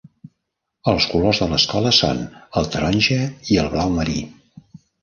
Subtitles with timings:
[0.93, 2.25] Els colors de l'escola són
[2.63, 3.21] el taronja
[3.55, 4.23] i el blau marí.